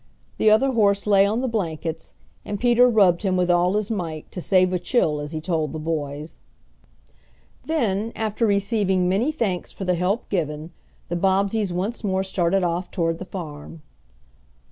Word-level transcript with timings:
The 0.39 0.49
other 0.49 0.71
horse 0.71 1.05
lay 1.05 1.27
on 1.27 1.41
the 1.41 1.47
blankets, 1.47 2.15
and 2.43 2.59
Peter 2.59 2.89
rubbed 2.89 3.21
him 3.21 3.37
with 3.37 3.51
all 3.51 3.75
his 3.75 3.91
might, 3.91 4.31
to 4.31 4.41
save 4.41 4.73
a 4.73 4.79
chill 4.79 5.19
as 5.21 5.31
he 5.31 5.39
told 5.39 5.73
the 5.73 5.77
boys. 5.79 6.39
Then, 7.65 8.11
after 8.15 8.47
receiving 8.47 9.07
many 9.07 9.31
thanks 9.31 9.71
for 9.71 9.85
the 9.85 9.93
help 9.93 10.27
given, 10.29 10.71
the 11.09 11.15
Bobbseys 11.15 11.71
once 11.71 12.03
more 12.03 12.23
started 12.23 12.63
off 12.63 12.89
toward 12.89 13.19
the 13.19 13.25
farm. 13.25 13.83